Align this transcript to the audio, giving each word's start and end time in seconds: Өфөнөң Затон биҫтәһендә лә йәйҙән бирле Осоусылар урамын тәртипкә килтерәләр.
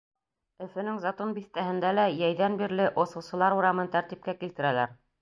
Өфөнөң 0.67 0.97
Затон 1.03 1.35
биҫтәһендә 1.35 1.93
лә 1.99 2.07
йәйҙән 2.15 2.59
бирле 2.65 2.91
Осоусылар 3.05 3.61
урамын 3.61 3.97
тәртипкә 3.99 4.41
килтерәләр. 4.45 5.03